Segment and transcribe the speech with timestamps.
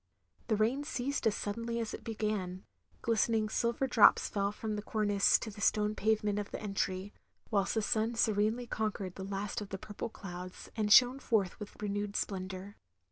[0.47, 2.65] The rain ceased as suddenly as it began;
[3.03, 7.13] glistening silver drops fell from the cornice to the stone pavement of the entry,
[7.51, 10.71] whilst the sun 298 THE LONELY LADY serenely conquered the last of the purple clouds,
[10.75, 12.77] and shone forth with renewed splendour.